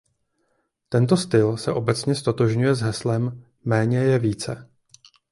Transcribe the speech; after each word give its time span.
Tento 0.89 1.17
styl 1.17 1.57
se 1.57 1.71
obecně 1.73 2.15
ztotožňuje 2.15 2.75
s 2.75 2.81
heslem 2.81 3.43
"méně 3.65 3.97
je 3.97 4.19
více". 4.19 4.69